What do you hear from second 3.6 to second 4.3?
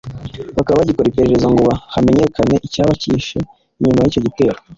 inyuma y’icyo